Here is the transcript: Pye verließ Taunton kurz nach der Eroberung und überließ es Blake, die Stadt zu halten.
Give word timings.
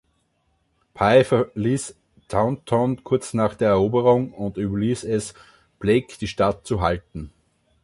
Pye 0.95 1.23
verließ 1.23 1.95
Taunton 2.27 3.03
kurz 3.03 3.35
nach 3.35 3.53
der 3.53 3.69
Eroberung 3.69 4.33
und 4.33 4.57
überließ 4.57 5.03
es 5.03 5.35
Blake, 5.77 6.17
die 6.19 6.25
Stadt 6.27 6.65
zu 6.65 6.81
halten. 6.81 7.31